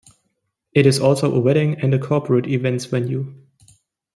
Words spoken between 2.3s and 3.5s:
events venue.